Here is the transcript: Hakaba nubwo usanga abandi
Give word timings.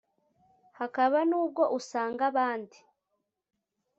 Hakaba 0.77 1.19
nubwo 1.29 1.63
usanga 1.77 2.21
abandi 2.31 2.77